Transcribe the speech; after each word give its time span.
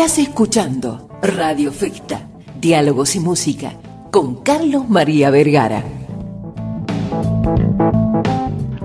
Estás 0.00 0.18
escuchando 0.18 1.10
Radio 1.20 1.70
Ficta, 1.70 2.26
Diálogos 2.58 3.16
y 3.16 3.20
Música, 3.20 3.74
con 4.10 4.42
Carlos 4.42 4.88
María 4.88 5.28
Vergara. 5.28 5.84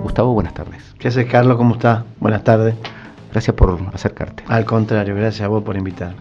Gustavo, 0.03 0.33
buenas 0.33 0.53
tardes. 0.53 0.83
¿Qué 0.99 1.07
haces, 1.07 1.25
Carlos? 1.27 1.55
¿Cómo 1.55 1.75
estás? 1.75 2.03
Buenas 2.19 2.43
tardes. 2.43 2.75
Gracias 3.31 3.55
por 3.55 3.79
acercarte. 3.93 4.43
Al 4.49 4.65
contrario, 4.65 5.15
gracias 5.15 5.45
a 5.45 5.47
vos 5.47 5.63
por 5.63 5.77
invitar. 5.77 6.15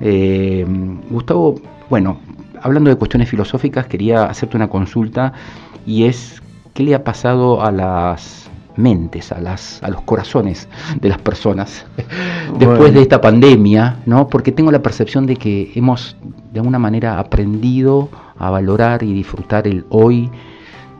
Eh, 0.00 0.64
Gustavo, 1.10 1.56
bueno, 1.90 2.18
hablando 2.62 2.88
de 2.88 2.96
cuestiones 2.96 3.28
filosóficas, 3.28 3.86
quería 3.86 4.24
hacerte 4.24 4.56
una 4.56 4.68
consulta 4.68 5.34
y 5.84 6.04
es, 6.04 6.40
¿qué 6.72 6.84
le 6.84 6.94
ha 6.94 7.04
pasado 7.04 7.62
a 7.62 7.70
las 7.70 8.48
mentes, 8.76 9.32
a, 9.32 9.40
las, 9.40 9.82
a 9.82 9.88
los 9.88 10.02
corazones 10.02 10.68
de 11.00 11.08
las 11.08 11.18
personas 11.18 11.84
después 12.58 12.94
de 12.94 13.02
esta 13.02 13.20
pandemia, 13.20 13.98
¿no? 14.06 14.28
Porque 14.28 14.52
tengo 14.52 14.70
la 14.70 14.82
percepción 14.82 15.26
de 15.26 15.36
que 15.36 15.72
hemos 15.74 16.16
de 16.52 16.60
alguna 16.60 16.78
manera 16.78 17.18
aprendido 17.18 18.08
a 18.38 18.50
valorar 18.50 19.02
y 19.02 19.12
disfrutar 19.12 19.66
el 19.66 19.84
hoy, 19.90 20.30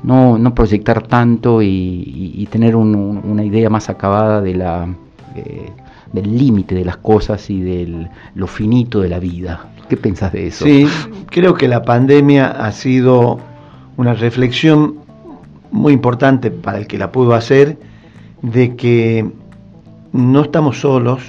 no, 0.02 0.39
no 0.39 0.55
proyectar 0.55 1.02
tanto 1.02 1.62
y, 1.62 2.49
tener 2.51 2.77
una 2.77 3.45
idea 3.45 3.69
más 3.69 3.91
acabada 3.91 4.41
de 4.41 4.55
la, 4.55 4.88
eh, 5.35 5.71
del 6.13 6.38
límite 6.38 6.74
de 6.74 6.85
las 6.85 6.97
cosas 6.99 7.51
y 7.51 7.61
de 7.61 8.09
lo 8.35 8.47
finito 8.47 9.01
de 9.01 9.09
la 9.09 9.19
vida. 9.19 9.66
¿Qué 9.88 9.97
pensás 9.97 10.33
de 10.33 10.49
eso? 10.49 10.65
Sí, 10.65 10.87
creo 11.27 11.55
que 11.55 11.69
la 11.69 11.83
pandemia 11.83 12.49
ha 12.49 12.73
sido 12.73 13.38
una 13.97 14.15
reflexión 14.15 15.05
muy 15.70 15.93
importante 15.93 16.51
para 16.51 16.79
el 16.79 16.87
que 16.87 16.98
la 16.98 17.12
pudo 17.12 17.34
hacer, 17.34 17.79
de 18.43 18.77
que 18.77 19.30
no 20.13 20.43
estamos 20.43 20.80
solos 20.80 21.23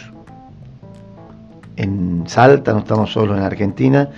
en 1.75 2.23
Salta, 2.27 2.73
no 2.73 2.79
estamos 2.79 3.11
solos 3.11 3.37
en 3.37 3.43
Argentina, 3.43 4.09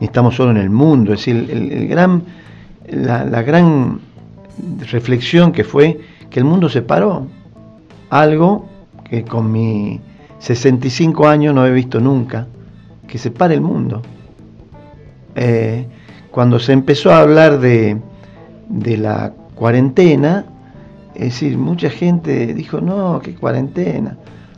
ni 0.00 0.06
estamos 0.06 0.34
solos 0.34 0.56
en 0.56 0.62
el 0.62 0.70
mundo. 0.70 1.12
Es 1.12 1.20
decir, 1.20 1.48
el, 1.50 1.88
gran, 1.88 2.24
la, 2.88 3.42
gran 3.42 4.00
reflexión 4.90 5.52
que 5.52 5.64
fue 5.64 6.00
que 6.30 6.40
el 6.40 6.44
mundo 6.44 6.68
se 6.68 6.82
paró. 6.82 7.26
Algo 8.10 8.66
que 9.08 9.24
con 9.24 9.50
mis 9.50 10.00
65 10.40 11.26
años 11.26 11.54
no 11.54 11.66
he 11.66 11.72
visto 11.72 12.00
nunca, 12.00 12.46
que 13.06 13.18
se 13.18 13.30
pare 13.30 13.54
el 13.54 13.60
mundo. 13.60 14.02
Eh, 15.36 15.86
cuando 16.30 16.58
se 16.58 16.72
empezó 16.72 17.12
a 17.12 17.20
hablar 17.20 17.60
de, 17.60 17.96
de 18.68 18.96
la 18.96 19.32
cuarentena, 19.54 20.44
es 21.14 21.24
decir, 21.24 21.56
mucha 21.56 21.90
gente 21.90 22.54
dijo, 22.54 22.80
no, 22.80 23.20
qué 23.22 23.34
cuarentena, 23.34 24.16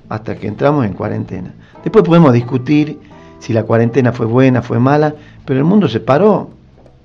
hasta 0.09 0.37
que 0.37 0.49
entramos 0.49 0.87
en 0.87 0.93
cuarentena. 0.93 1.53
Después 1.83 2.05
podemos 2.05 2.33
discutir 2.33 2.99
si 3.39 3.53
la 3.53 3.65
cuarentena 3.65 4.13
fue 4.13 4.27
buena, 4.27 4.63
fue 4.63 4.79
mala, 4.79 5.15
pero 5.45 5.59
el 5.59 5.65
mundo 5.65 5.89
se 5.89 6.01
paró, 6.01 6.51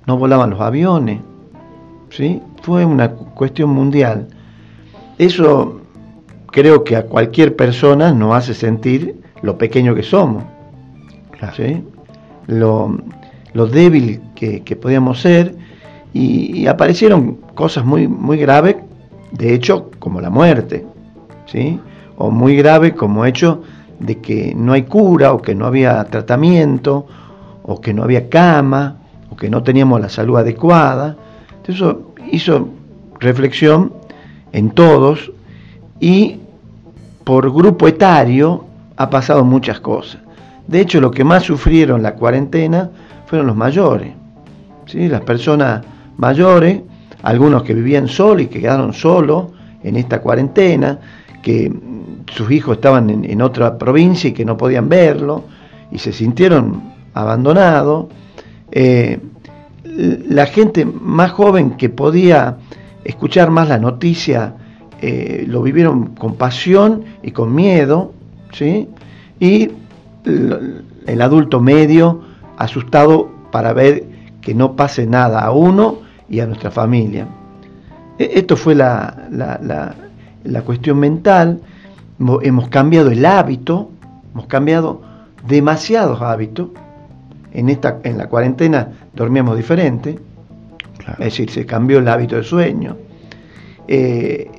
no 0.06 0.16
volaban 0.16 0.50
los 0.50 0.60
aviones, 0.60 1.20
¿sí? 2.10 2.40
Fue 2.62 2.84
una 2.84 3.10
cuestión 3.10 3.70
mundial. 3.70 4.28
Eso 5.18 5.80
creo 6.50 6.84
que 6.84 6.96
a 6.96 7.06
cualquier 7.06 7.56
persona 7.56 8.12
nos 8.12 8.34
hace 8.34 8.54
sentir 8.54 9.20
lo 9.42 9.58
pequeño 9.58 9.94
que 9.94 10.02
somos, 10.02 10.44
¿sí? 11.56 11.84
lo, 12.46 12.98
lo 13.52 13.66
débil 13.66 14.20
que, 14.34 14.62
que 14.62 14.76
podíamos 14.76 15.20
ser, 15.20 15.54
y, 16.12 16.66
aparecieron 16.66 17.38
cosas 17.54 17.84
muy, 17.84 18.06
muy 18.06 18.38
graves, 18.38 18.76
de 19.30 19.54
hecho, 19.54 19.90
como 19.98 20.20
la 20.20 20.30
muerte, 20.30 20.84
¿sí? 21.46 21.80
o 22.16 22.30
muy 22.30 22.56
grave 22.56 22.94
como 22.94 23.24
hecho 23.24 23.62
de 23.98 24.18
que 24.18 24.54
no 24.54 24.72
hay 24.72 24.82
cura, 24.82 25.32
o 25.32 25.40
que 25.40 25.54
no 25.54 25.66
había 25.66 26.04
tratamiento, 26.04 27.06
o 27.62 27.80
que 27.80 27.94
no 27.94 28.02
había 28.02 28.28
cama, 28.28 28.96
o 29.30 29.36
que 29.36 29.48
no 29.48 29.62
teníamos 29.62 30.00
la 30.00 30.08
salud 30.08 30.36
adecuada. 30.36 31.16
Eso 31.66 32.12
hizo 32.30 32.68
reflexión 33.20 33.92
en 34.52 34.70
todos 34.70 35.32
y 36.00 36.40
por 37.24 37.52
grupo 37.52 37.86
etario 37.88 38.64
ha 38.96 39.08
pasado 39.08 39.44
muchas 39.44 39.80
cosas. 39.80 40.20
De 40.66 40.80
hecho, 40.80 41.00
lo 41.00 41.10
que 41.10 41.24
más 41.24 41.44
sufrieron 41.44 42.02
la 42.02 42.14
cuarentena 42.14 42.90
fueron 43.26 43.46
los 43.46 43.56
mayores. 43.56 44.12
¿sí? 44.86 45.08
Las 45.08 45.22
personas 45.22 45.82
mayores, 46.16 46.80
algunos 47.22 47.62
que 47.62 47.74
vivían 47.74 48.08
solos 48.08 48.42
y 48.42 48.46
que 48.46 48.60
quedaron 48.60 48.92
solos 48.92 49.46
en 49.82 49.96
esta 49.96 50.20
cuarentena, 50.20 50.98
que 51.42 51.72
sus 52.32 52.50
hijos 52.50 52.76
estaban 52.76 53.10
en, 53.10 53.42
otra 53.42 53.78
provincia 53.78 54.30
y 54.30 54.32
que 54.32 54.44
no 54.44 54.56
podían 54.56 54.88
verlo 54.88 55.44
y 55.90 55.98
se 55.98 56.12
sintieron 56.12 56.82
abandonados. 57.14 58.06
Eh, 58.70 59.20
la 59.84 60.46
gente 60.46 60.84
más 60.84 61.32
joven 61.32 61.72
que 61.72 61.88
podía 61.88 62.56
escuchar 63.04 63.50
más 63.50 63.68
la 63.68 63.78
noticia 63.78 64.54
eh, 65.00 65.44
lo 65.48 65.62
vivieron 65.62 66.14
con 66.14 66.36
pasión 66.36 67.04
y 67.22 67.32
con 67.32 67.54
miedo, 67.54 68.12
¿sí? 68.52 68.88
y 69.40 69.70
el 70.24 71.20
adulto 71.20 71.60
medio 71.60 72.20
asustado 72.56 73.28
para 73.50 73.72
ver 73.72 74.04
que 74.42 74.54
no 74.54 74.76
pase 74.76 75.06
nada 75.06 75.40
a 75.40 75.52
uno 75.52 76.00
y 76.28 76.40
a 76.40 76.46
nuestra 76.46 76.70
familia. 76.70 77.26
E, 78.18 78.32
esto 78.34 78.56
fue 78.56 78.74
la, 78.74 79.28
la, 79.30 80.62
cuestión 80.62 80.98
mental, 80.98 81.60
hemos 82.42 82.68
cambiado 82.68 83.10
el 83.10 83.24
hábito, 83.24 83.90
hemos 84.34 84.46
cambiado 84.46 85.00
demasiados 85.46 86.20
hábitos. 86.20 86.68
En, 87.54 87.68
esta, 87.68 88.00
en 88.02 88.16
la 88.16 88.28
cuarentena 88.28 88.88
dormíamos 89.14 89.56
diferente, 89.56 90.18
es 91.10 91.18
decir, 91.18 91.50
se 91.50 91.66
cambió 91.66 91.98
el 91.98 92.08
hábito 92.08 92.36
de 92.36 92.44
sueño. 92.44 92.96
Eh, 93.88 94.50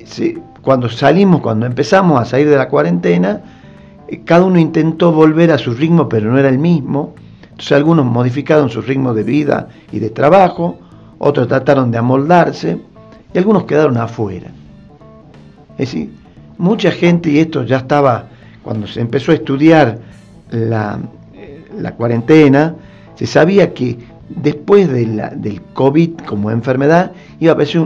cuando 0.62 0.88
salimos, 0.88 1.40
cuando 1.40 1.66
empezamos 1.66 2.20
a 2.20 2.24
salir 2.24 2.48
de 2.48 2.56
la 2.56 2.68
cuarentena, 2.68 3.40
eh, 4.08 4.22
cada 4.24 4.44
uno 4.44 4.58
intentó 4.58 5.12
volver 5.12 5.50
a 5.50 5.58
su 5.58 5.74
ritmo, 5.74 6.08
pero 6.08 6.30
no 6.30 6.38
era 6.38 6.48
el 6.48 6.58
mismo. 6.58 7.14
Entonces 7.54 7.72
algunos 7.72 8.04
modificaron 8.04 8.68
su 8.68 8.82
ritmo 8.82 9.14
de 9.14 9.22
vida 9.22 9.68
y 9.92 10.00
de 10.00 10.10
trabajo, 10.10 10.76
otros 11.18 11.46
trataron 11.46 11.92
de 11.92 11.98
amoldarse 11.98 12.80
y 13.32 13.38
algunos 13.38 13.62
quedaron 13.62 13.96
afuera. 13.96 14.48
Es 15.74 15.78
decir, 15.78 16.10
mucha 16.58 16.90
gente, 16.90 17.30
y 17.30 17.38
esto 17.38 17.62
ya 17.62 17.76
estaba 17.76 18.26
cuando 18.64 18.88
se 18.88 19.00
empezó 19.00 19.30
a 19.30 19.36
estudiar 19.36 20.00
la, 20.50 20.98
cuarentena, 21.96 22.74
se 23.14 23.26
sabía 23.26 23.72
que 23.72 23.98
después 24.28 24.90
de 24.90 25.06
la, 25.06 25.28
del 25.28 25.62
COVID 25.62 26.22
como 26.26 26.50
enfermedad 26.50 27.12
iba 27.38 27.52
a 27.52 27.54
aparecer 27.54 27.82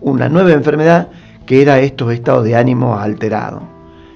una 0.00 0.28
nueva 0.28 0.50
enfermedad 0.50 1.10
que 1.46 1.62
era 1.62 1.78
estos 1.78 2.12
estados 2.12 2.42
de 2.42 2.56
ánimo 2.56 2.96
alterados. 2.96 3.62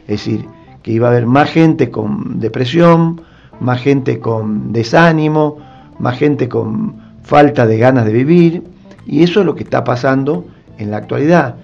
Es 0.09 0.25
decir, 0.25 0.47
que 0.83 0.91
iba 0.91 1.07
a 1.07 1.11
haber 1.13 1.27
más 1.27 1.49
gente 1.49 1.91
con 1.91 2.41
depresión, 2.41 3.21
más 3.61 3.81
gente 3.81 4.21
con 4.21 4.73
desánimo, 4.73 5.59
más 5.99 6.19
gente 6.19 6.49
con 6.49 6.97
falta 7.23 7.67
de 7.67 7.79
ganas 7.79 8.05
de 8.05 8.13
vivir, 8.13 8.63
y 9.07 9.23
eso 9.23 9.41
es 9.41 9.47
lo 9.47 9.55
que 9.55 9.65
está 9.65 9.85
pasando 9.85 10.47
en 10.79 10.91
la 10.91 10.99
actualidad. 10.99 11.57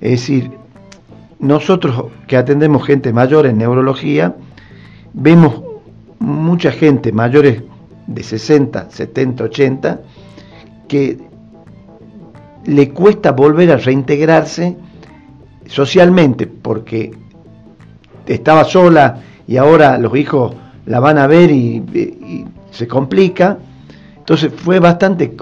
Es 0.00 0.10
decir, 0.12 0.50
nosotros 1.38 2.06
que 2.26 2.36
atendemos 2.36 2.86
gente 2.86 3.12
mayor 3.12 3.46
en 3.46 3.58
neurología, 3.58 4.36
vemos 5.12 5.62
mucha 6.18 6.70
gente 6.72 7.12
mayores 7.12 7.62
de 8.06 8.22
60, 8.22 8.90
70, 8.90 9.44
80, 9.44 10.00
que 10.88 11.18
le 12.64 12.90
cuesta 12.90 13.32
volver 13.32 13.72
a 13.72 13.76
reintegrarse 13.76 14.76
socialmente 15.66 16.46
porque 16.46 17.12
estaba 18.26 18.64
sola 18.64 19.20
y 19.46 19.56
ahora 19.56 19.98
los 19.98 20.16
hijos 20.16 20.54
la 20.86 21.00
van 21.00 21.18
a 21.18 21.26
ver 21.26 21.50
y, 21.50 22.46
se 22.70 22.86
complica. 22.86 23.58
Entonces 24.18 24.52
fue 24.54 24.80
bastante, 24.80 25.34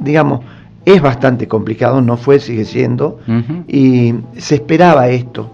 digamos, 0.00 0.40
es 0.84 1.00
bastante 1.00 1.46
complicado, 1.46 2.00
no 2.00 2.16
fue, 2.16 2.40
sigue 2.40 2.64
siendo, 2.64 3.20
y 3.68 4.14
se 4.36 4.56
esperaba 4.56 5.08
esto, 5.08 5.50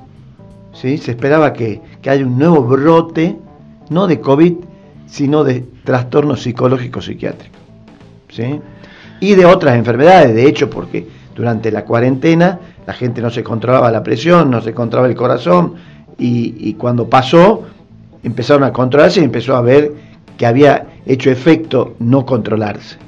¿sí? 0.72 0.98
se 0.98 1.12
esperaba 1.12 1.52
que, 1.52 1.80
que, 2.00 2.10
haya 2.10 2.24
un 2.24 2.38
nuevo 2.38 2.62
brote, 2.62 3.36
no 3.90 4.06
de 4.06 4.20
COVID, 4.20 4.54
sino 5.06 5.44
de 5.44 5.64
trastornos 5.84 6.42
psicológicos 6.42 7.06
psiquiátricos, 7.06 7.60
¿sí? 8.28 8.60
y 9.20 9.34
de 9.34 9.46
otras 9.46 9.76
enfermedades, 9.76 10.34
de 10.34 10.46
hecho, 10.46 10.70
porque 10.70 11.06
durante 11.34 11.70
la 11.70 11.84
cuarentena 11.84 12.58
la 12.86 12.92
gente 12.92 13.20
no 13.20 13.30
se 13.30 13.42
controlaba 13.42 13.90
la 13.90 14.02
presión, 14.02 14.50
no 14.50 14.60
se 14.60 14.74
controlaba 14.74 15.08
el 15.08 15.16
corazón, 15.16 15.74
y, 16.18 16.54
y 16.58 16.74
cuando 16.74 17.08
pasó, 17.08 17.64
empezaron 18.26 18.64
a 18.64 18.72
controlarse 18.72 19.20
y 19.20 19.24
empezó 19.24 19.56
a 19.56 19.62
ver 19.62 19.92
que 20.36 20.46
había 20.46 20.88
hecho 21.06 21.30
efecto 21.30 21.94
no 22.00 22.26
controlarse. 22.26 22.98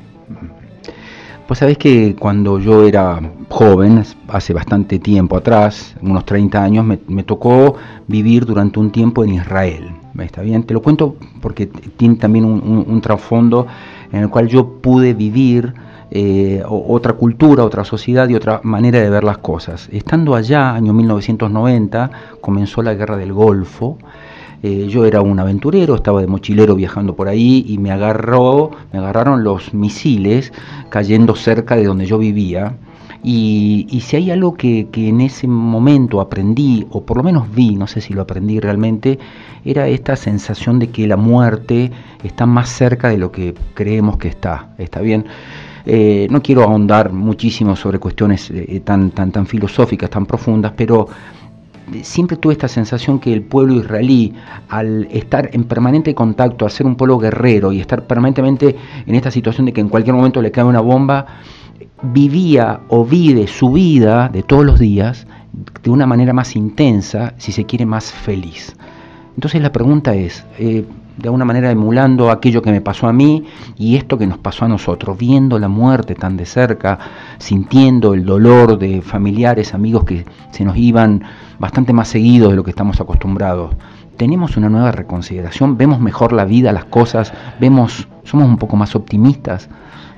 Pues 1.47 1.59
sabés 1.59 1.77
que 1.77 2.15
cuando 2.15 2.59
yo 2.61 2.87
era 2.87 3.21
joven, 3.49 4.05
hace 4.29 4.53
bastante 4.53 4.99
tiempo 4.99 5.37
atrás, 5.37 5.97
unos 6.03 6.25
30 6.25 6.63
años, 6.63 6.85
me, 6.85 7.23
tocó 7.25 7.75
vivir 8.07 8.45
durante 8.45 8.79
un 8.79 8.93
tiempo 8.93 9.25
en 9.25 9.35
Israel. 9.35 9.91
¿Está 10.21 10.43
bien? 10.43 10.63
Te 10.63 10.75
lo 10.75 10.83
cuento 10.83 11.17
porque 11.41 11.67
tiene 11.67 12.17
también 12.17 12.45
un, 12.45 13.01
trasfondo 13.01 13.67
en 14.13 14.21
el 14.21 14.29
cual 14.29 14.47
yo 14.47 14.81
pude 14.81 15.15
vivir 15.15 15.75
eh, 16.11 16.63
otra 16.67 17.15
cultura, 17.15 17.65
otra 17.65 17.85
sociedad 17.85 18.29
y 18.29 18.35
otra 18.35 18.61
manera 18.63 19.01
de 19.01 19.11
ver 19.11 19.25
las 19.25 19.39
cosas. 19.39 19.89
Estando 19.91 20.35
allá, 20.35 20.75
año 20.75 20.93
1990, 20.93 22.11
comenzó 22.41 22.83
la 22.83 22.95
guerra 22.95 23.17
del 23.17 23.33
Golfo 23.33 23.99
eh, 24.63 24.87
yo 24.89 25.05
era 25.05 25.21
un 25.21 25.39
aventurero, 25.39 25.95
estaba 25.95 26.21
de 26.21 26.27
mochilero 26.27 26.75
viajando 26.75 27.15
por 27.15 27.29
ahí 27.29 27.65
y 27.69 27.79
me 27.79 27.91
agarró, 27.91 28.71
me 28.93 28.99
agarraron 28.99 29.45
los 29.45 29.73
misiles 29.73 30.53
cayendo 30.89 31.37
cerca 31.37 31.77
de 31.77 31.85
donde 31.85 32.07
yo 32.07 32.19
vivía. 32.19 32.75
Y, 33.23 34.01
si 34.01 34.17
hay 34.17 34.31
algo 34.31 34.55
que, 34.55 34.89
en 34.95 35.21
ese 35.21 35.49
momento 35.49 36.21
aprendí, 36.21 36.87
o 36.91 37.05
por 37.05 37.17
lo 37.17 37.23
menos 37.25 37.53
vi, 37.53 37.75
no 37.75 37.87
sé 37.87 38.01
si 38.01 38.15
lo 38.15 38.23
aprendí 38.23 38.61
realmente, 38.61 39.19
era 39.65 39.89
esta 39.89 40.15
sensación 40.15 40.79
de 40.79 40.91
que 40.91 41.07
la 41.07 41.17
muerte 41.17 41.91
está 42.23 42.47
más 42.47 42.69
cerca 42.69 43.09
de 43.09 43.19
lo 43.19 43.33
que 43.33 43.55
creemos 43.75 44.19
que 44.19 44.29
está. 44.29 44.71
¿Está 44.79 45.01
bien? 45.01 45.27
Eh, 45.85 46.29
no 46.31 46.43
quiero 46.43 46.63
ahondar 46.63 47.13
muchísimo 47.13 47.75
sobre 47.75 47.99
cuestiones 47.99 48.51
eh, 48.51 48.81
tan, 48.85 49.11
tan, 49.11 49.33
tan 49.33 49.47
filosóficas, 49.47 50.11
tan 50.11 50.27
profundas, 50.27 50.73
pero 50.77 51.09
siempre 52.03 52.37
tuve 52.37 52.53
esta 52.53 52.69
sensación 52.69 53.19
que 53.19 53.33
el 53.33 53.43
pueblo 53.43 53.75
israelí, 53.75 54.35
al 54.69 55.07
estar 55.11 55.51
en 55.53 55.65
permanente 55.65 56.15
contacto, 56.15 56.65
al 56.65 56.71
ser 56.71 56.87
un 56.87 56.97
pueblo 56.97 57.19
guerrero 57.19 57.73
y 57.73 57.81
estar 57.81 58.07
permanentemente 58.07 58.77
en 59.07 59.15
esta 59.15 59.31
situación 59.31 59.67
de 59.67 59.73
que 59.73 59.81
en 59.81 59.89
cualquier 59.89 60.15
momento 60.15 60.43
le 60.43 60.51
cae 60.51 60.65
una 60.65 60.81
bomba, 60.81 61.27
vivía 62.03 62.81
o 62.89 63.05
vive 63.05 63.47
su 63.47 63.73
vida 63.73 64.29
de 64.29 64.43
todos 64.43 64.65
los 64.65 64.79
días 64.79 65.27
de 65.83 65.91
una 65.91 66.07
manera 66.07 66.33
más 66.33 66.55
intensa, 66.57 67.35
si 67.39 67.53
se 67.53 67.65
quiere, 67.65 67.87
más 67.87 68.13
feliz. 68.13 68.77
Entonces 69.35 69.63
la 69.63 69.73
pregunta 69.73 70.15
es, 70.15 70.45
eh, 70.59 70.85
de 71.19 71.29
alguna 71.29 71.45
manera 71.45 71.71
emulando 71.71 72.31
aquello 72.31 72.63
que 72.63 72.71
me 72.71 72.81
pasó 72.81 73.09
a 73.09 73.13
mí 73.13 73.45
y 73.77 73.97
esto 73.97 74.17
que 74.17 74.27
nos 74.27 74.39
pasó 74.39 74.65
a 74.65 74.69
nosotros, 74.69 75.19
viendo 75.19 75.59
la 75.59 75.69
muerte 75.69 76.15
tan 76.15 76.37
de 76.37 76.47
cerca, 76.47 76.99
sintiendo 77.39 78.15
el 78.15 78.25
dolor 78.25 78.79
de 78.79 79.03
familiares, 79.03 79.75
amigos 79.75 80.05
que 80.05 80.25
se 80.53 80.65
nos 80.65 80.77
iban 80.77 81.23
bastante 81.59 81.93
más 81.93 82.09
seguidos 82.09 82.51
de 82.51 82.57
lo 82.57 82.65
que 82.65 82.71
estamos 82.71 83.01
acostumbrados. 83.01 83.75
Tenemos 84.17 84.57
una 84.57 84.69
nueva 84.69 84.93
reconsideración, 84.93 85.77
vemos 85.77 86.01
mejor 86.01 86.33
la 86.33 86.45
vida, 86.45 86.73
las 86.73 86.85
cosas, 86.85 87.33
vemos, 87.61 88.09
somos 88.25 88.49
un 88.49 88.57
poco 88.57 88.77
más 88.77 88.95
optimistas. 88.95 89.69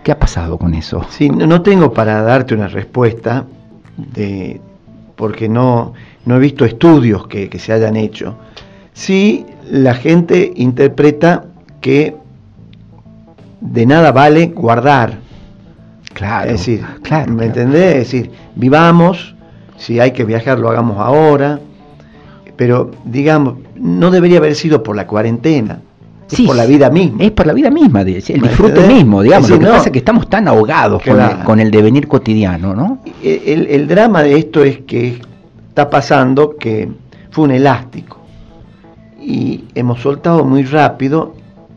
¿Qué 0.05 0.13
ha 0.13 0.19
pasado 0.19 0.57
con 0.59 0.75
eso? 0.75 1.05
Sí, 1.11 1.29
no 1.29 1.61
tengo 1.61 1.93
para 1.93 2.23
darte 2.23 2.55
una 2.55 2.69
respuesta 2.69 3.45
de 3.97 4.61
porque 5.21 5.51
no, 5.51 5.93
no 6.25 6.37
he 6.37 6.39
visto 6.39 6.65
estudios 6.65 7.27
que, 7.27 7.51
que 7.51 7.59
se 7.59 7.75
hayan 7.75 7.95
hecho. 7.95 8.37
Sí, 8.95 9.45
la 9.71 9.95
gente 9.95 10.53
interpreta 10.57 11.45
que 11.81 12.17
de 13.61 13.87
nada 13.87 14.13
vale 14.13 14.47
guardar. 14.49 15.19
Claro. 16.13 16.51
Es 16.51 16.59
decir, 16.59 16.85
claro, 17.03 17.33
¿me 17.33 17.47
entendés? 17.47 17.97
Es 17.97 17.99
decir, 18.11 18.31
vivamos, 18.57 19.35
si 19.77 20.01
hay 20.01 20.11
que 20.11 20.25
viajar 20.25 20.59
lo 20.59 20.69
hagamos 20.71 20.99
ahora, 20.99 21.61
pero 22.57 22.91
digamos, 23.05 23.55
no 23.77 24.11
debería 24.11 24.39
haber 24.39 24.55
sido 24.55 24.83
por 24.83 24.97
la 24.97 25.07
cuarentena. 25.07 25.81
es 26.29 26.41
por 26.41 26.57
la 26.57 26.67
vida 26.67 26.91
misma. 26.91 27.23
Es 27.23 27.31
por 27.31 27.47
la 27.47 27.53
vida 27.53 27.71
misma, 27.71 28.01
el 28.01 28.07
disfrute 28.07 28.87
mismo, 28.89 29.23
digamos. 29.23 29.49
lo 29.51 29.59
que 29.59 29.67
pasa 29.67 29.85
es 29.87 29.93
que 29.93 29.99
estamos 30.01 30.29
tan 30.29 30.49
ahogados 30.49 31.03
con, 31.45 31.61
el, 31.61 31.71
devenir 31.71 32.09
cotidiano, 32.09 32.75
¿no? 32.75 32.99
El, 33.23 33.67
el 33.67 33.87
drama 33.87 34.23
de 34.23 34.37
esto 34.37 34.65
es 34.65 34.79
que 34.81 35.21
está 35.69 35.89
pasando 35.89 36.57
que 36.57 36.89
fue 37.31 37.45
un 37.45 37.53
elástico 37.53 38.20
y 39.21 39.65
hemos 39.75 40.01
soltado 40.01 40.45
muy 40.45 40.65
rápido 40.65 41.35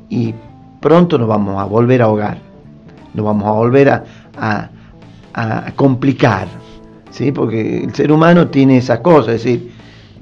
y 0.09 0.33
pronto 0.79 1.17
nos 1.17 1.27
vamos 1.27 1.61
a 1.61 1.65
volver 1.65 2.01
a 2.01 2.05
ahogar, 2.05 2.37
nos 3.13 3.25
vamos 3.25 3.47
a 3.47 3.51
volver 3.51 3.89
a, 3.89 4.03
a, 5.33 5.71
complicar, 5.75 6.47
¿sí? 7.09 7.31
porque 7.31 7.83
el 7.83 7.93
ser 7.93 8.11
humano 8.11 8.47
tiene 8.47 8.77
esa 8.77 9.01
cosa, 9.01 9.33
es 9.33 9.43
decir, 9.43 9.71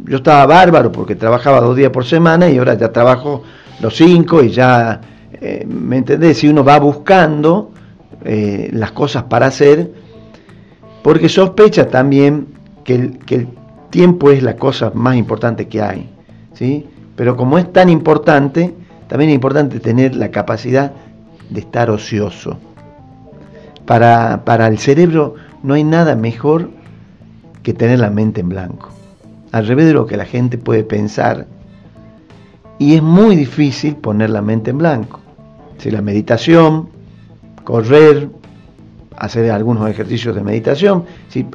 yo 0.05 0.17
estaba 0.17 0.45
bárbaro 0.45 0.91
porque 0.91 1.15
trabajaba 1.15 1.61
dos 1.61 1.75
días 1.75 1.91
por 1.91 2.05
semana 2.05 2.49
y 2.49 2.57
ahora 2.57 2.75
ya 2.75 2.91
trabajo 2.91 3.43
los 3.81 3.95
cinco 3.95 4.43
y 4.43 4.49
ya, 4.49 5.01
eh, 5.33 5.65
¿me 5.67 5.97
entendés? 5.97 6.39
Si 6.39 6.47
uno 6.47 6.63
va 6.63 6.79
buscando 6.79 7.71
eh, 8.23 8.69
las 8.73 8.91
cosas 8.91 9.23
para 9.23 9.47
hacer, 9.47 9.91
porque 11.03 11.29
sospecha 11.29 11.87
también 11.87 12.47
que 12.83 12.95
el, 12.95 13.19
que 13.19 13.35
el 13.35 13.47
tiempo 13.89 14.31
es 14.31 14.41
la 14.41 14.55
cosa 14.55 14.91
más 14.93 15.15
importante 15.15 15.67
que 15.67 15.81
hay, 15.81 16.09
¿sí? 16.53 16.87
Pero 17.15 17.37
como 17.37 17.57
es 17.57 17.71
tan 17.71 17.89
importante, 17.89 18.73
también 19.07 19.29
es 19.29 19.35
importante 19.35 19.79
tener 19.79 20.15
la 20.15 20.31
capacidad 20.31 20.93
de 21.49 21.59
estar 21.59 21.89
ocioso. 21.89 22.57
Para, 23.85 24.43
para 24.45 24.67
el 24.67 24.77
cerebro 24.77 25.35
no 25.63 25.73
hay 25.73 25.83
nada 25.83 26.15
mejor 26.15 26.69
que 27.63 27.73
tener 27.73 27.99
la 27.99 28.09
mente 28.09 28.41
en 28.41 28.49
blanco. 28.49 28.89
Al 29.51 29.67
revés 29.67 29.87
de 29.87 29.93
lo 29.93 30.05
que 30.05 30.17
la 30.17 30.25
gente 30.25 30.57
puede 30.57 30.83
pensar. 30.83 31.45
Y 32.79 32.95
es 32.95 33.03
muy 33.03 33.35
difícil 33.35 33.95
poner 33.95 34.29
la 34.29 34.41
mente 34.41 34.71
en 34.71 34.77
blanco. 34.77 35.19
Si 35.77 35.91
la 35.91 36.01
meditación, 36.01 36.89
correr, 37.63 38.29
hacer 39.17 39.51
algunos 39.51 39.89
ejercicios 39.89 40.35
de 40.35 40.43
meditación, 40.43 41.05
si 41.27 41.45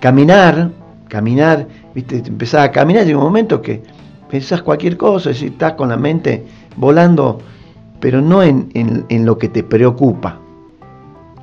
caminar, 0.00 0.70
caminar, 1.08 1.66
viste, 1.94 2.18
empezar 2.18 2.62
a 2.62 2.70
caminar, 2.70 3.04
llega 3.04 3.18
un 3.18 3.24
momento 3.24 3.62
que 3.62 3.82
pensás 4.30 4.62
cualquier 4.62 4.96
cosa, 4.96 5.32
si 5.32 5.46
estás 5.46 5.74
con 5.74 5.88
la 5.88 5.96
mente 5.96 6.44
volando, 6.76 7.40
pero 8.00 8.20
no 8.20 8.42
en, 8.42 9.06
lo 9.08 9.38
que 9.38 9.48
te 9.48 9.62
preocupa, 9.62 10.38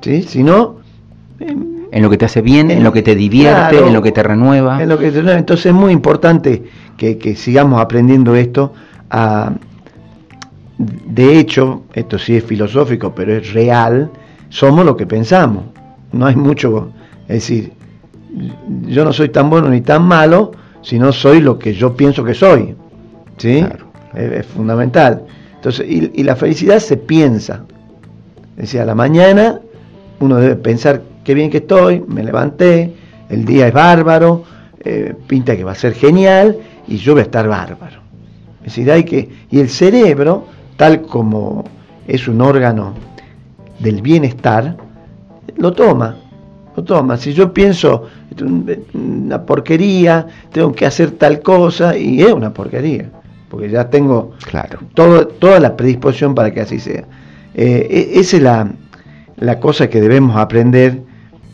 ¿sí? 0.00 0.22
sino 0.22 0.76
en, 1.40 2.02
lo 2.02 2.10
que 2.10 2.16
te 2.16 2.24
hace 2.24 2.42
bien, 2.42 2.70
en, 2.70 2.84
lo 2.84 2.92
que 2.92 3.02
te 3.02 3.14
divierte, 3.14 3.78
en 3.78 3.92
lo 3.92 4.02
que 4.02 4.12
te 4.12 4.22
renueva. 4.22 4.82
En 4.82 4.88
lo 4.88 4.98
que 4.98 5.08
Entonces 5.08 5.66
es 5.66 5.74
muy 5.74 5.92
importante 5.92 6.64
que, 6.96 7.36
sigamos 7.36 7.80
aprendiendo 7.80 8.34
esto. 8.34 8.72
de 10.78 11.38
hecho, 11.38 11.82
esto 11.94 12.18
sí 12.18 12.36
es 12.36 12.44
filosófico, 12.44 13.14
pero 13.14 13.34
es 13.34 13.52
real, 13.52 14.10
somos 14.48 14.84
lo 14.84 14.96
que 14.96 15.06
pensamos. 15.06 15.64
No 16.12 16.26
hay 16.26 16.36
mucho, 16.36 16.92
es 17.22 17.34
decir, 17.34 17.72
yo 18.86 19.04
no 19.04 19.12
soy 19.12 19.28
tan 19.28 19.50
bueno 19.50 19.68
ni 19.68 19.80
tan 19.80 20.04
malo, 20.04 20.52
si 20.84 20.98
no 20.98 21.12
soy 21.12 21.40
lo 21.40 21.58
que 21.58 21.74
yo 21.74 21.96
pienso 21.96 22.22
que 22.22 22.34
soy. 22.34 22.76
¿Sí? 23.38 23.64
Es, 24.14 24.46
fundamental. 24.46 25.24
Entonces, 25.56 25.86
y, 25.88 26.22
la 26.22 26.36
felicidad 26.36 26.78
se 26.78 26.96
piensa. 26.96 27.64
Decía, 28.56 28.82
a 28.82 28.86
la 28.86 28.94
mañana 28.94 29.60
uno 30.20 30.36
debe 30.36 30.56
pensar 30.56 31.02
qué 31.24 31.34
bien 31.34 31.50
que 31.50 31.56
estoy, 31.58 32.04
me 32.06 32.22
levanté, 32.22 32.94
el 33.30 33.44
día 33.44 33.66
es 33.66 33.72
bárbaro, 33.72 34.44
eh, 34.84 35.14
pinta 35.26 35.56
que 35.56 35.64
va 35.64 35.72
a 35.72 35.74
ser 35.74 35.94
genial 35.94 36.58
y 36.86 36.98
yo 36.98 37.14
voy 37.14 37.20
a 37.20 37.24
estar 37.24 37.48
bárbaro. 37.48 38.00
Es 38.58 38.74
decir, 38.74 38.90
hay 38.92 39.04
que. 39.04 39.28
Y 39.50 39.60
el 39.60 39.70
cerebro, 39.70 40.46
tal 40.76 41.02
como 41.02 41.64
es 42.06 42.28
un 42.28 42.40
órgano 42.42 42.94
del 43.78 44.02
bienestar, 44.02 44.76
lo 45.56 45.72
toma 45.72 46.18
lo 46.76 46.84
toma. 46.84 47.16
Si 47.16 47.32
yo 47.32 47.52
pienso, 47.52 48.04
una 48.94 49.42
porquería, 49.42 50.26
tengo 50.52 50.72
que 50.72 50.86
hacer 50.86 51.12
tal 51.12 51.40
cosa, 51.40 51.96
y 51.96 52.22
es 52.22 52.32
una 52.32 52.52
porquería, 52.52 53.10
porque 53.48 53.70
ya 53.70 53.88
tengo 53.90 54.32
claro. 54.46 54.80
todo, 54.94 55.26
toda 55.26 55.60
la 55.60 55.76
predisposición 55.76 56.34
para 56.34 56.52
que 56.52 56.60
así 56.60 56.78
sea. 56.78 57.04
Eh, 57.54 58.10
e, 58.14 58.20
esa 58.20 58.36
es 58.36 58.42
la, 58.42 58.72
la, 59.36 59.60
cosa 59.60 59.88
que 59.88 60.00
debemos 60.00 60.36
aprender 60.36 61.02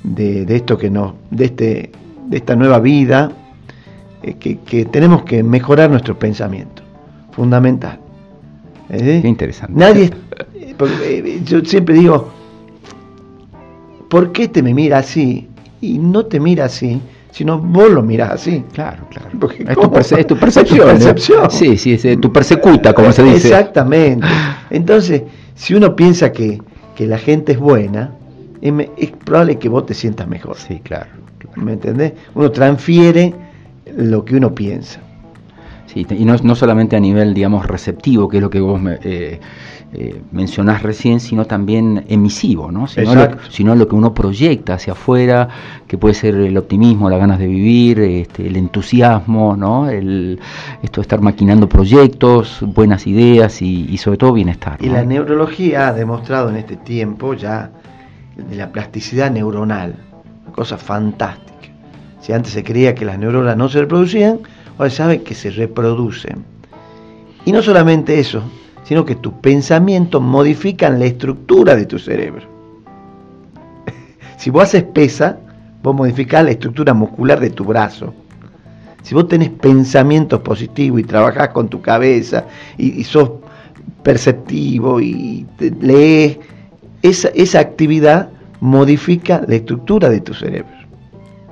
de, 0.02 0.46
esto 0.48 0.78
que 0.78 0.88
nos, 0.88 1.12
de, 1.30 1.44
este, 1.44 1.90
de 2.26 2.36
esta 2.36 2.56
nueva 2.56 2.78
vida, 2.78 3.32
eh, 4.22 4.34
que, 4.34 4.84
tenemos 4.86 5.24
que 5.24 5.42
mejorar 5.42 5.90
nuestro 5.90 6.18
pensamiento, 6.18 6.82
fundamental. 7.32 7.98
¿Eh? 8.88 9.20
Qué 9.22 9.28
interesante. 9.28 9.78
Nadie, 9.78 10.10
yo 11.44 11.60
siempre 11.64 11.94
digo, 11.94 12.39
¿por 14.10 14.32
qué 14.32 14.48
te 14.48 14.62
me 14.62 14.74
mira 14.74 14.98
así? 14.98 15.48
Y 15.80 15.96
no 15.96 16.26
te 16.26 16.38
mira 16.38 16.66
así, 16.66 17.00
sino 17.30 17.58
vos 17.58 17.90
lo 17.90 18.02
miras 18.02 18.32
así. 18.32 18.62
Claro, 18.74 19.04
claro. 19.08 19.28
es, 20.18 20.26
tu 20.26 20.36
percepción. 20.38 21.50
Sí, 21.50 21.78
sí, 21.78 21.92
es 21.94 22.20
tu 22.20 22.30
persecuta, 22.30 22.92
como 22.92 23.12
se 23.12 23.22
dice. 23.22 23.48
Exactamente. 23.48 24.26
Entonces, 24.70 25.22
si 25.54 25.74
uno 25.74 25.96
piensa 25.96 26.32
que, 26.32 26.60
la 26.98 27.16
gente 27.16 27.52
es 27.52 27.58
buena, 27.58 28.12
es, 28.60 29.10
probable 29.24 29.58
que 29.58 29.70
vos 29.70 29.86
te 29.86 29.94
sientas 29.94 30.28
mejor. 30.28 30.56
Sí, 30.58 30.80
claro, 30.80 31.08
¿Me 31.56 31.72
entendés? 31.72 32.12
Uno 32.34 32.50
transfiere 32.50 33.32
lo 33.96 34.22
que 34.22 34.36
uno 34.36 34.54
piensa. 34.54 35.00
Sí, 35.92 36.06
y 36.08 36.24
no, 36.24 36.36
no, 36.42 36.54
solamente 36.54 36.94
a 36.94 37.00
nivel, 37.00 37.34
digamos, 37.34 37.66
receptivo, 37.66 38.28
que 38.28 38.36
es 38.36 38.42
lo 38.42 38.50
que 38.50 38.60
vos 38.60 38.80
me, 38.80 38.98
eh, 39.02 39.40
eh, 39.92 40.22
mencionás 40.30 40.84
recién, 40.84 41.18
sino 41.18 41.46
también 41.46 42.04
emisivo, 42.06 42.70
¿no? 42.70 42.86
Sino 42.86 43.12
lo, 43.12 43.28
sino 43.50 43.74
lo, 43.74 43.88
que 43.88 43.96
uno 43.96 44.14
proyecta 44.14 44.74
hacia 44.74 44.92
afuera, 44.92 45.48
que 45.88 45.98
puede 45.98 46.14
ser 46.14 46.36
el 46.36 46.56
optimismo, 46.56 47.10
las 47.10 47.18
ganas 47.18 47.40
de 47.40 47.48
vivir, 47.48 47.98
este, 47.98 48.46
el 48.46 48.54
entusiasmo, 48.54 49.56
¿no? 49.56 49.90
El, 49.90 50.38
esto 50.80 51.00
de 51.00 51.02
estar 51.02 51.20
maquinando 51.20 51.68
proyectos, 51.68 52.60
buenas 52.62 53.08
ideas 53.08 53.60
y, 53.62 53.98
sobre 53.98 54.16
todo 54.16 54.32
bienestar. 54.32 54.78
Y 54.80 54.90
la 54.90 55.04
neurología 55.04 55.88
ha 55.88 55.92
demostrado 55.92 56.50
en 56.50 56.56
este 56.56 56.76
tiempo 56.76 57.34
ya 57.34 57.72
de 58.36 58.54
la 58.54 58.70
plasticidad 58.70 59.32
neuronal, 59.32 59.96
una 60.44 60.52
cosa 60.54 60.78
fantástica. 60.78 61.50
Si 62.20 62.32
antes 62.32 62.52
se 62.52 62.62
creía 62.62 62.94
que 62.94 63.04
las 63.04 63.18
neuronas 63.18 63.56
no 63.56 63.68
se 63.68 63.80
reproducían, 63.80 64.38
ahora 64.80 64.90
sabe 64.90 65.22
que 65.22 65.34
se 65.34 65.50
reproducen. 65.50 66.42
Y 67.44 67.52
no 67.52 67.60
solamente 67.60 68.18
eso, 68.18 68.42
sino 68.82 69.04
que 69.04 69.14
tus 69.14 69.34
pensamientos 69.34 70.22
modifican 70.22 70.98
la 70.98 71.04
estructura 71.04 71.76
de 71.76 71.84
tu 71.84 71.98
cerebro. 71.98 72.46
si 74.38 74.48
vos 74.48 74.64
haces 74.64 74.84
pesa, 74.84 75.38
vos 75.82 75.94
modificás 75.94 76.44
la 76.44 76.52
estructura 76.52 76.94
muscular 76.94 77.40
de 77.40 77.50
tu 77.50 77.64
brazo. 77.64 78.14
Si 79.02 79.14
vos 79.14 79.28
tenés 79.28 79.50
pensamientos 79.50 80.40
positivos 80.40 81.00
y 81.00 81.04
trabajás 81.04 81.50
con 81.50 81.68
tu 81.68 81.82
cabeza 81.82 82.46
y, 82.78 83.04
sos 83.04 83.32
perceptivo 84.02 84.98
y 84.98 85.46
lees, 85.80 86.38
esa 87.02 87.60
actividad 87.60 88.30
modifica 88.60 89.42
la 89.46 89.56
estructura 89.56 90.08
de 90.08 90.22
tu 90.22 90.32
cerebro. 90.32 90.72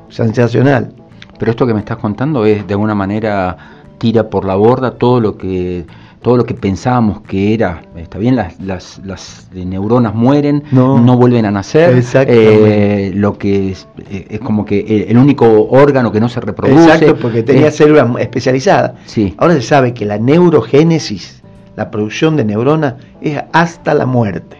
Sensacional. 0.08 0.97
Pero 1.38 1.50
esto 1.50 1.66
que 1.66 1.74
me 1.74 1.80
estás 1.80 1.98
contando 1.98 2.44
es 2.44 2.66
de 2.66 2.74
alguna 2.74 2.94
manera 2.94 3.56
tira 3.98 4.30
por 4.30 4.44
la 4.44 4.54
borda 4.54 4.92
todo 4.92 5.20
lo 5.20 5.36
que 5.36 5.86
todo 6.22 6.36
lo 6.36 6.44
que 6.44 6.54
pensábamos 6.54 7.20
que 7.20 7.54
era, 7.54 7.82
está 7.96 8.18
bien, 8.18 8.34
las, 8.34 8.58
las, 8.60 9.00
las 9.04 9.48
neuronas 9.54 10.14
mueren, 10.14 10.64
no, 10.72 10.98
vuelven 11.16 11.46
a 11.46 11.50
nacer, 11.50 12.02
eh, 12.26 13.12
lo 13.14 13.38
que 13.38 13.70
es, 13.70 13.86
eh, 14.10 14.26
es, 14.30 14.40
como 14.40 14.64
que 14.64 15.06
el 15.08 15.16
único 15.16 15.68
órgano 15.70 16.10
que 16.10 16.20
no 16.20 16.28
se 16.28 16.40
reproduce. 16.40 16.82
Exacto, 16.82 17.16
porque 17.16 17.42
tenía 17.42 17.70
células 17.70 18.08
especializadas. 18.18 18.92
Sí. 19.06 19.34
Ahora 19.38 19.54
se 19.54 19.62
sabe 19.62 19.94
que 19.94 20.04
la 20.04 20.18
neurogénesis, 20.18 21.42
la 21.76 21.90
producción 21.90 22.36
de 22.36 22.44
neuronas, 22.44 22.94
es 23.20 23.40
hasta 23.52 23.94
la 23.94 24.04
muerte. 24.04 24.56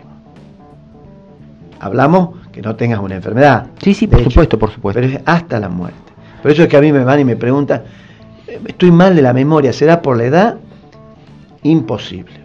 Hablamos 1.80 2.30
que 2.52 2.62
no 2.62 2.76
tengas 2.76 3.00
una 3.00 3.16
enfermedad. 3.16 3.66
Sí, 3.82 3.94
sí, 3.94 4.06
por 4.06 4.22
supuesto, 4.22 4.58
por 4.58 4.70
supuesto. 4.70 5.00
Pero 5.00 5.12
es 5.12 5.20
hasta 5.26 5.58
la 5.58 5.68
muerte. 5.68 6.07
Por 6.42 6.50
eso 6.50 6.62
es 6.62 6.68
que 6.68 6.76
a 6.76 6.80
mí 6.80 6.92
me 6.92 7.04
van 7.04 7.20
y 7.20 7.24
me 7.24 7.36
preguntan, 7.36 7.82
estoy 8.46 8.90
mal 8.90 9.14
de 9.16 9.22
la 9.22 9.32
memoria, 9.32 9.72
¿será 9.72 10.00
por 10.00 10.16
la 10.16 10.24
edad? 10.24 10.56
Imposible. 11.62 12.40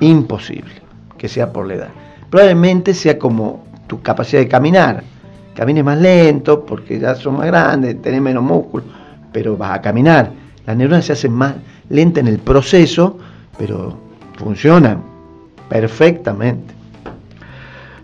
Imposible 0.00 0.72
que 1.16 1.28
sea 1.28 1.52
por 1.52 1.66
la 1.66 1.74
edad. 1.74 1.88
Probablemente 2.30 2.94
sea 2.94 3.18
como 3.18 3.64
tu 3.86 4.02
capacidad 4.02 4.40
de 4.40 4.48
caminar. 4.48 5.02
Camines 5.54 5.84
más 5.84 5.98
lento 5.98 6.64
porque 6.64 6.98
ya 6.98 7.14
son 7.14 7.36
más 7.38 7.46
grandes, 7.46 8.00
tenés 8.02 8.20
menos 8.20 8.42
músculo, 8.42 8.84
pero 9.32 9.56
vas 9.56 9.78
a 9.78 9.80
caminar. 9.80 10.30
Las 10.66 10.76
neuronas 10.76 11.06
se 11.06 11.12
hacen 11.12 11.32
más 11.32 11.54
lentas 11.88 12.22
en 12.22 12.28
el 12.28 12.38
proceso, 12.38 13.18
pero 13.56 13.96
funcionan 14.36 15.02
perfectamente. 15.68 16.75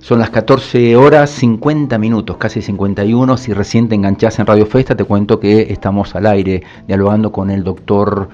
Son 0.02 0.18
las 0.18 0.30
14 0.30 0.96
horas 0.96 1.30
50 1.30 1.96
minutos, 1.96 2.36
casi 2.36 2.60
51. 2.60 3.36
Si 3.36 3.52
recién 3.52 3.88
te 3.88 3.94
enganchás 3.94 4.36
en 4.40 4.46
Radio 4.46 4.66
Festa, 4.66 4.96
te 4.96 5.04
cuento 5.04 5.38
que 5.38 5.72
estamos 5.72 6.16
al 6.16 6.26
aire 6.26 6.64
dialogando 6.88 7.30
con 7.30 7.50
el 7.50 7.62
doctor 7.62 8.28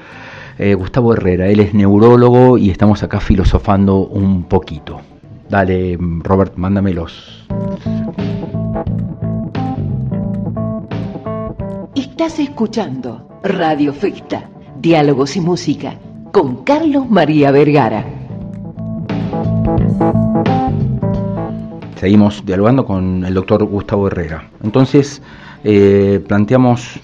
eh, 0.59 0.73
Gustavo 0.73 1.13
Herrera. 1.13 1.47
Él 1.49 1.61
es 1.61 1.75
neurólogo 1.75 2.57
y 2.57 2.71
estamos 2.71 3.03
acá 3.03 3.21
filosofando 3.21 3.99
un 3.99 4.45
poquito. 4.45 5.03
Dale, 5.51 5.99
Robert, 6.01 6.55
mándamelos. 6.57 7.47
Estás 11.95 12.39
escuchando 12.39 13.29
Radio 13.43 13.93
Festa, 13.93 14.49
Diálogos 14.81 15.37
y 15.37 15.43
Música, 15.43 15.97
con 16.33 16.65
Carlos 16.65 17.11
María 17.11 17.51
Vergara. 17.51 18.07
Seguimos 21.99 22.47
dialogando 22.47 22.87
con 22.87 23.25
el 23.25 23.35
doctor 23.35 23.65
Gustavo 23.65 24.07
Herrera. 24.07 24.49
Entonces, 24.63 25.21
eh, 25.65 26.23
planteamos 26.29 27.01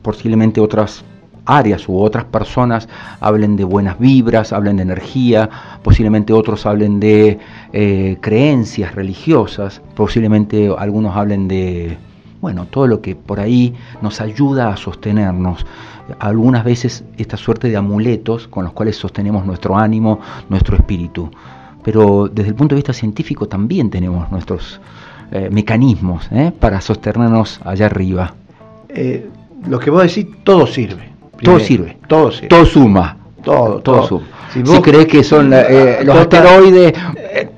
posiblemente 0.00 0.60
otras 0.60 1.04
áreas 1.44 1.88
u 1.88 1.98
otras 1.98 2.24
personas 2.26 2.88
hablen 3.18 3.56
de 3.56 3.64
buenas 3.64 3.98
vibras, 3.98 4.52
hablen 4.52 4.76
de 4.76 4.84
energía, 4.84 5.50
posiblemente 5.82 6.32
otros 6.32 6.66
hablen 6.66 7.00
de 7.00 7.40
eh, 7.72 8.16
creencias 8.20 8.94
religiosas, 8.94 9.82
posiblemente 9.96 10.72
algunos 10.78 11.16
hablen 11.16 11.48
de, 11.48 11.98
bueno, 12.40 12.66
todo 12.66 12.86
lo 12.86 13.00
que 13.00 13.16
por 13.16 13.40
ahí 13.40 13.74
nos 14.02 14.20
ayuda 14.20 14.68
a 14.68 14.76
sostenernos. 14.76 15.66
Algunas 16.20 16.62
veces 16.62 17.04
esta 17.16 17.36
suerte 17.36 17.68
de 17.68 17.76
amuletos 17.76 18.46
con 18.46 18.62
los 18.62 18.72
cuales 18.72 18.94
sostenemos 18.94 19.44
nuestro 19.44 19.76
ánimo, 19.76 20.20
nuestro 20.48 20.76
espíritu. 20.76 21.28
Pero 21.84 22.28
desde 22.32 22.50
el 22.50 22.54
punto 22.54 22.74
de 22.74 22.78
vista 22.78 22.92
científico 22.92 23.48
también 23.48 23.90
tenemos 23.90 24.30
nuestros 24.30 24.80
eh, 25.30 25.48
mecanismos 25.50 26.28
¿eh? 26.30 26.52
para 26.58 26.80
sostenernos 26.80 27.60
allá 27.64 27.86
arriba. 27.86 28.34
lo 29.66 29.78
que 29.78 29.90
vos 29.90 30.02
decís, 30.02 30.26
todo 30.44 30.66
sirve 30.66 31.12
todo 31.42 31.60
sirve. 31.60 31.96
Todo 32.06 32.30
sirve. 32.30 32.48
Todo 32.48 32.64
suma. 32.64 33.16
Todo, 33.42 33.80
todo, 33.80 34.06
suma. 34.06 34.26
Si, 34.52 34.62
crees 34.62 35.06
que 35.06 35.24
son 35.24 35.52
eh, 35.52 36.00
los 36.04 36.16
asteroides... 36.16 36.94
Eh, 37.16 37.48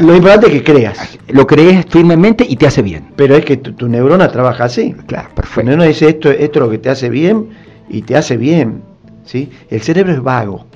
lo 0.00 0.16
importante 0.16 0.46
es 0.46 0.52
que 0.54 0.64
creas. 0.64 1.18
Lo 1.28 1.46
crees 1.46 1.86
firmemente 1.86 2.44
y 2.48 2.56
te 2.56 2.66
hace 2.66 2.82
bien. 2.82 3.10
Pero 3.14 3.36
es 3.36 3.44
que 3.44 3.58
tu, 3.58 3.88
neurona 3.88 4.28
trabaja 4.30 4.64
así. 4.64 4.94
Claro, 5.06 5.28
perfecto. 5.34 5.60
Tu 5.60 5.66
neurona 5.66 5.84
dice 5.84 6.08
esto, 6.08 6.30
esto 6.30 6.58
es 6.58 6.64
lo 6.64 6.70
que 6.70 6.78
te 6.78 6.90
hace 6.90 7.10
bien 7.10 7.50
y 7.88 8.02
te 8.02 8.16
hace 8.16 8.36
bien. 8.36 8.82
¿sí? 9.24 9.50
El 9.70 9.82
cerebro 9.82 10.12
es 10.12 10.22
vago. 10.22 10.66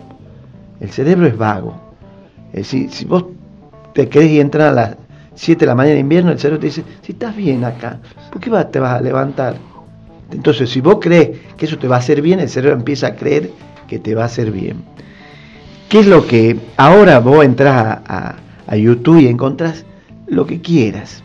El 0.80 0.90
cerebro 0.90 1.26
es 1.26 1.36
vago. 1.36 1.87
Es 2.52 2.70
decir, 2.70 2.90
si 2.90 3.04
vos 3.04 3.24
te 3.94 4.08
querés 4.08 4.30
y 4.30 4.40
entrar 4.40 4.68
a 4.68 4.72
las 4.72 4.96
7 5.34 5.60
de 5.60 5.66
la 5.66 5.74
mañana 5.74 5.94
de 5.94 6.00
invierno, 6.00 6.32
el 6.32 6.38
cerebro 6.38 6.60
te 6.60 6.66
dice, 6.66 6.84
si 7.02 7.12
estás 7.12 7.36
bien 7.36 7.64
acá, 7.64 7.98
¿por 8.30 8.40
qué 8.40 8.50
te 8.70 8.80
vas 8.80 8.98
a 8.98 9.00
levantar? 9.00 9.56
Entonces, 10.32 10.68
si 10.70 10.80
vos 10.80 10.98
crees 11.00 11.38
que 11.56 11.66
eso 11.66 11.78
te 11.78 11.88
va 11.88 11.96
a 11.96 11.98
hacer 12.00 12.20
bien, 12.20 12.40
el 12.40 12.48
cerebro 12.48 12.76
empieza 12.76 13.08
a 13.08 13.14
creer 13.14 13.50
que 13.86 13.98
te 13.98 14.14
va 14.14 14.22
a 14.22 14.26
hacer 14.26 14.50
bien. 14.50 14.82
¿Qué 15.88 16.00
es 16.00 16.06
lo 16.06 16.26
que 16.26 16.58
ahora 16.76 17.18
vos 17.20 17.44
entras 17.44 18.00
a, 18.06 18.36
YouTube 18.76 19.20
y 19.20 19.28
encontrás 19.28 19.86
lo 20.26 20.46
que 20.46 20.60
quieras? 20.60 21.22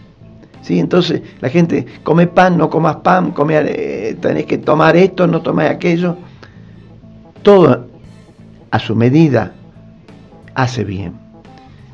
¿Sí? 0.62 0.80
Entonces 0.80 1.22
la 1.42 1.50
gente 1.50 1.86
come 2.04 2.28
pan, 2.28 2.58
no 2.58 2.70
comas 2.70 2.98
pan, 2.98 3.32
come, 3.32 3.58
eh, 3.58 4.16
tenés 4.22 4.46
que 4.46 4.58
tomar 4.58 4.96
esto, 4.96 5.28
no 5.28 5.42
tomar 5.42 5.68
aquello. 5.68 6.16
Todo 7.42 7.88
a 8.72 8.80
su 8.80 8.96
medida 8.96 9.54
hace 10.56 10.84
bien. 10.84 11.14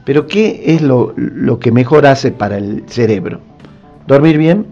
Pero 0.05 0.27
¿qué 0.27 0.63
es 0.65 0.81
lo, 0.81 1.13
lo 1.15 1.59
que 1.59 1.71
mejor 1.71 2.05
hace 2.05 2.31
para 2.31 2.57
el 2.57 2.83
cerebro? 2.87 3.41
Dormir 4.07 4.37
bien, 4.37 4.65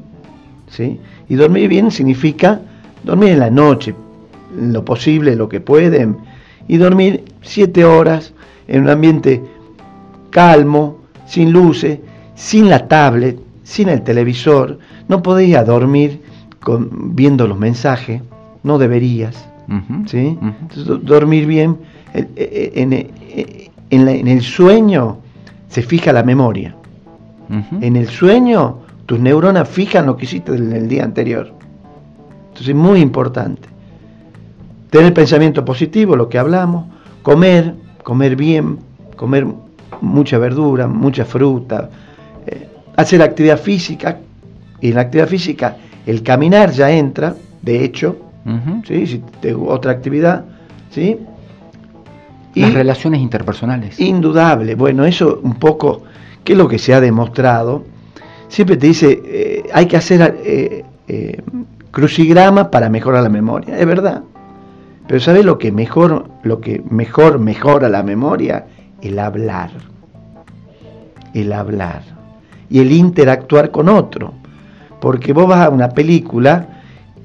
¿sí? 0.70 1.00
Y 1.30 1.36
dormir 1.36 1.70
bien 1.70 1.92
significa 1.92 2.62
dormir 3.04 3.30
en 3.30 3.40
la 3.40 3.50
noche, 3.50 3.96
lo 4.56 4.84
posible, 4.84 5.36
lo 5.36 5.50
que 5.50 5.60
pueden, 5.60 6.18
y 6.68 6.78
dormir 6.78 7.24
siete 7.42 7.86
horas 7.86 8.34
en 8.68 8.84
un 8.84 8.90
ambiente 8.90 9.42
calmo, 10.30 10.98
sin 11.26 11.52
luces, 11.52 12.00
sin 12.36 12.70
la 12.70 12.88
tablet, 12.88 13.40
sin 13.64 13.90
el 13.90 14.02
televisor. 14.04 14.80
No 15.08 15.22
podías 15.22 15.66
dormir 15.66 16.22
con, 16.60 17.16
viendo 17.16 17.48
los 17.48 17.58
mensajes, 17.58 18.22
no 18.64 18.78
deberías. 18.78 19.48
¿sí? 20.06 20.38
dormir 21.02 21.46
bien, 21.46 21.78
en, 22.14 22.94
en, 22.94 23.08
el 23.90 24.42
sueño 24.42 25.18
se 25.70 25.82
fija 25.82 26.14
la 26.14 26.24
memoria. 26.24 26.76
En 27.82 27.96
el 27.96 28.08
sueño 28.10 28.80
tus 29.06 29.20
neuronas 29.20 29.70
fijan 29.70 30.06
lo 30.06 30.18
que 30.18 30.26
hiciste 30.26 30.54
en 30.54 30.74
el 30.74 30.88
día 30.88 31.04
anterior. 31.04 31.54
Entonces 32.50 32.70
es 32.70 32.76
muy 32.76 33.00
importante. 33.00 33.70
Tener 34.90 35.14
pensamiento 35.14 35.64
positivo, 35.64 36.16
lo 36.16 36.28
que 36.28 36.38
hablamos, 36.38 36.86
comer, 37.22 37.76
comer 38.04 38.36
bien, 38.36 38.80
comer 39.16 39.46
mucha 40.02 40.38
verdura, 40.38 40.88
mucha 40.88 41.26
fruta, 41.26 41.90
eh, 42.46 42.68
hacer 42.96 43.22
actividad 43.22 43.60
física, 43.60 44.20
y 44.82 44.90
en 44.90 44.96
la 44.96 45.02
actividad 45.02 45.28
física 45.28 45.78
el 46.06 46.24
caminar 46.24 46.72
ya 46.72 46.92
entra, 46.92 47.36
de 47.62 47.84
hecho, 47.84 48.18
¿sí? 48.88 49.08
si 49.08 49.22
te, 49.42 49.54
otra 49.54 49.92
actividad, 49.92 50.46
¿sí? 50.90 51.18
Y 52.58 52.62
Las 52.62 52.74
relaciones 52.74 53.22
interpersonales. 53.22 54.00
Indudable, 54.00 54.76
bueno, 54.76 55.06
eso 55.06 55.40
un 55.44 55.56
poco, 55.56 56.04
¿qué 56.44 56.54
es 56.54 56.58
lo 56.58 56.68
que 56.68 56.80
se 56.80 56.94
ha 56.94 57.02
demostrado? 57.02 57.84
siempre 58.48 58.78
te 58.78 58.88
dice, 58.88 59.22
eh, 59.26 59.64
hay 59.74 59.86
que 59.88 59.98
hacer 59.98 60.40
eh, 60.44 60.86
eh, 61.08 61.42
crucigramas 61.92 62.68
para 62.68 62.90
mejorar 62.90 63.24
la 63.24 63.30
memoria. 63.30 63.78
Es 63.78 63.86
verdad. 63.86 64.24
Pero 65.08 65.20
¿sabes 65.20 65.46
lo 65.46 65.58
que 65.58 65.72
mejor, 65.72 66.30
lo 66.44 66.60
que 66.60 66.84
mejor 66.90 67.40
mejora 67.40 67.90
la 67.90 68.04
memoria? 68.04 68.66
El 69.02 69.20
hablar. 69.20 69.72
El 71.34 71.54
hablar. 71.54 72.02
Y 72.70 72.80
el 72.80 72.92
interactuar 72.92 73.72
con 73.72 73.90
otro. 73.90 74.34
Porque 75.00 75.32
vos 75.32 75.48
vas 75.48 75.66
a 75.66 75.70
una 75.70 75.90
película 75.90 76.68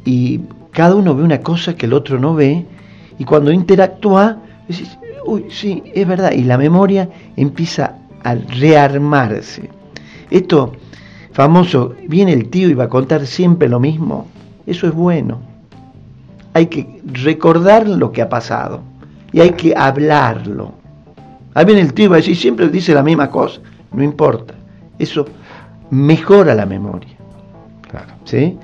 y 0.04 0.40
cada 0.72 0.94
uno 0.94 1.14
ve 1.14 1.22
una 1.22 1.40
cosa 1.40 1.74
que 1.74 1.86
el 1.86 1.92
otro 1.92 2.18
no 2.18 2.34
ve, 2.34 2.66
y 3.18 3.24
cuando 3.24 3.52
interactúa, 3.52 4.38
decís, 4.66 4.98
uy, 5.24 5.46
sí, 5.50 5.82
es 5.94 6.06
verdad, 6.06 6.32
y 6.32 6.42
la 6.42 6.58
memoria 6.58 7.08
empieza 7.36 7.96
a 8.24 8.34
rearmarse. 8.34 9.70
Esto 10.30 10.72
famoso, 11.32 11.94
viene 12.08 12.32
el 12.32 12.48
tío 12.48 12.68
y 12.68 12.74
va 12.74 12.84
a 12.84 12.88
contar 12.88 13.26
siempre 13.26 13.68
lo 13.68 13.80
mismo, 13.80 14.26
eso 14.66 14.86
es 14.86 14.94
bueno. 14.94 15.40
Hay 16.54 16.66
que 16.66 17.00
recordar 17.04 17.88
lo 17.88 18.12
que 18.12 18.22
ha 18.22 18.28
pasado 18.28 18.82
y 19.32 19.40
hay 19.40 19.50
que 19.50 19.74
hablarlo. 19.74 20.72
Ahí 21.54 21.64
viene 21.64 21.80
el 21.80 21.92
tío 21.94 22.06
y 22.06 22.08
va 22.08 22.16
a 22.16 22.18
decir, 22.18 22.36
siempre 22.36 22.68
dice 22.68 22.94
la 22.94 23.02
misma 23.02 23.30
cosa, 23.30 23.60
no 23.92 24.02
importa. 24.02 24.54
Eso 24.98 25.26
mejora 25.90 26.54
la 26.54 26.66
memoria. 26.66 27.16
Claro. 27.90 28.12
¿Sí? 28.24 28.58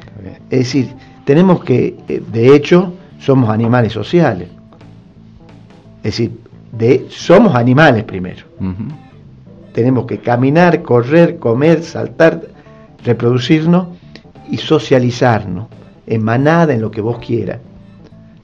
Es 0.50 0.58
decir, 0.58 0.88
tenemos 1.24 1.62
que, 1.64 1.98
eh, 2.08 2.22
de 2.32 2.54
hecho, 2.54 2.92
somos 3.18 3.50
animales 3.50 3.92
sociales. 3.92 4.48
Es 5.98 6.02
decir, 6.16 6.38
de, 6.72 7.06
somos 7.08 7.54
animales 7.54 8.04
primero. 8.04 8.44
Tenemos 9.72 10.06
que 10.06 10.18
caminar, 10.18 10.82
correr, 10.82 11.38
comer, 11.38 11.82
saltar, 11.82 12.42
reproducirnos 13.04 13.88
y 14.50 14.56
socializarnos, 14.56 15.68
en 16.06 16.25
manada, 16.25 16.72
en 16.72 16.80
lo 16.80 16.90
que 16.90 17.00
vos 17.00 17.18
quieras. 17.18 17.58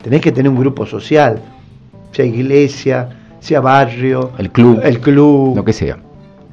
Tenés 0.02 0.21
que 0.21 0.33
tener 0.33 0.50
un 0.50 0.59
grupo 0.59 0.87
social, 0.87 1.40
sea 2.12 2.25
iglesia, 2.25 3.09
sea 3.40 3.61
barrio, 3.61 4.33
el 4.38 4.50
club, 4.50 4.81
el 4.83 5.00
club, 5.00 5.57
lo 5.57 5.64
que 5.64 5.73
sea. 5.73 5.99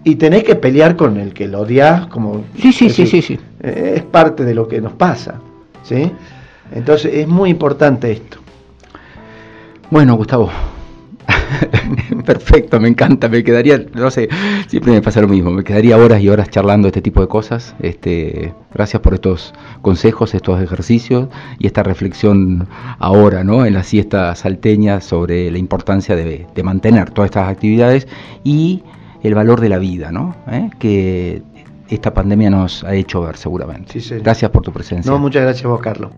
Y 0.04 0.16
tenés 0.16 0.44
que 0.44 0.56
pelear 0.56 0.96
con 0.96 1.18
el 1.18 1.34
que 1.34 1.48
lo 1.48 1.62
odias, 1.62 2.08
como 2.08 2.44
sí, 2.58 2.72
sí, 2.74 2.90
sí, 2.90 3.06
sí, 3.06 3.22
sí. 3.22 3.40
Eh, 3.62 3.94
es 3.98 4.04
parte 4.04 4.44
de 4.44 4.56
lo 4.56 4.68
que 4.68 4.82
nos 4.82 4.94
pasa. 4.94 5.36
¿sí? 5.84 6.12
Entonces 6.74 7.14
es 7.14 7.28
muy 7.28 7.50
importante 7.50 8.12
esto. 8.12 8.38
Bueno, 9.90 10.16
Gustavo. 10.16 10.50
Perfecto, 12.26 12.80
me 12.80 12.88
encanta, 12.88 13.30
me 13.30 13.44
quedaría, 13.44 13.84
no 13.94 14.12
sé, 14.12 14.30
siempre 14.68 14.92
me 14.92 15.02
pasa 15.02 15.22
lo 15.22 15.28
mismo, 15.28 15.52
me 15.52 15.64
quedaría 15.64 15.98
horas 15.98 16.22
y 16.22 16.30
horas 16.30 16.50
charlando 16.50 16.88
este 16.88 17.02
tipo 17.02 17.22
de 17.22 17.28
cosas. 17.28 17.76
Este, 17.80 18.54
gracias 18.74 19.02
por 19.02 19.14
estos 19.14 19.54
consejos, 19.82 20.34
estos 20.34 20.62
ejercicios 20.62 21.30
y 21.60 21.68
esta 21.68 21.84
reflexión 21.84 22.68
ahora, 23.00 23.44
¿no? 23.44 23.66
En 23.66 23.74
la 23.74 23.84
siesta 23.84 24.36
salteña 24.36 25.02
sobre 25.02 25.52
la 25.52 25.58
importancia 25.58 26.16
de, 26.16 26.48
mantener 26.64 27.10
todas 27.10 27.30
estas 27.30 27.50
actividades 27.50 28.08
y 28.44 28.84
el 29.24 29.34
valor 29.34 29.62
de 29.62 29.70
la 29.70 29.80
vida, 29.80 30.12
¿no? 30.12 30.36
¿Eh? 30.48 30.70
Que 30.78 31.42
esta 31.90 32.14
pandemia 32.14 32.50
nos 32.50 32.84
ha 32.84 32.94
hecho 32.94 33.22
ver 33.22 33.38
seguramente. 33.38 34.00
gracias 34.22 34.52
por 34.52 34.62
tu 34.62 34.72
presencia. 34.72 35.12
No, 35.12 35.18
muchas 35.18 35.42
gracias 35.44 35.66
vos, 35.66 35.82
Carlos. 35.82 36.12